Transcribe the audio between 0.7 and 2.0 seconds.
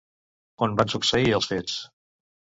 van succeir els fets?